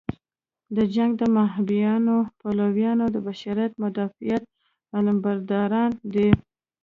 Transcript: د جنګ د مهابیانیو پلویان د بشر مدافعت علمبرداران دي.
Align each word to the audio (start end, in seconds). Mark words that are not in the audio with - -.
د 0.75 0.77
جنګ 0.95 1.11
د 1.17 1.23
مهابیانیو 1.37 2.17
پلویان 2.39 2.99
د 3.11 3.17
بشر 3.27 3.57
مدافعت 3.83 4.43
علمبرداران 4.95 5.91
دي. 6.13 6.29